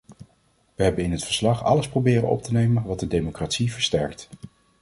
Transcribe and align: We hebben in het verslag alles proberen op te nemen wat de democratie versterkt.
We 0.75 0.83
hebben 0.83 1.03
in 1.03 1.11
het 1.11 1.23
verslag 1.25 1.63
alles 1.63 1.87
proberen 1.87 2.29
op 2.29 2.43
te 2.43 2.51
nemen 2.51 2.83
wat 2.83 2.99
de 2.99 3.07
democratie 3.07 3.73
versterkt. 3.73 4.29